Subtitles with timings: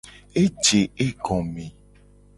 [0.41, 1.67] Eje egome.